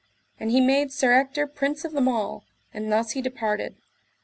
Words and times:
And 0.39 0.49
he 0.49 0.61
made 0.61 0.91
Sir 0.91 1.11
Ector 1.13 1.45
prince 1.45 1.85
of 1.85 1.91
them 1.91 2.07
all, 2.07 2.43
and 2.73 2.91
thus 2.91 3.11
he 3.11 3.21
departed. 3.21 3.75